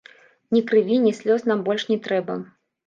Ні 0.57 0.61
крыві, 0.71 0.97
ні 1.05 1.13
слёз 1.21 1.47
нам 1.53 1.59
больш 1.69 1.89
не 1.95 2.03
трэба! 2.09 2.43